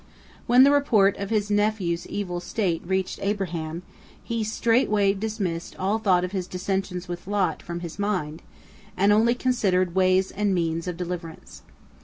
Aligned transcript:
When 0.47 0.63
the 0.63 0.71
report 0.71 1.15
of 1.17 1.29
his 1.29 1.51
nephew's 1.51 2.07
evil 2.07 2.39
state 2.39 2.81
reached 2.83 3.19
Abraham, 3.21 3.83
he 4.23 4.43
straightway 4.43 5.13
dismissed 5.13 5.75
all 5.77 5.99
thought 5.99 6.23
of 6.23 6.31
his 6.31 6.47
dissensions 6.47 7.07
with 7.07 7.27
Lot 7.27 7.61
from 7.61 7.81
his 7.81 7.99
mind, 7.99 8.41
and 8.97 9.13
only 9.13 9.35
considered 9.35 9.93
ways 9.93 10.31
and 10.31 10.55
means 10.55 10.87
of 10.87 10.97
deliverance. 10.97 11.61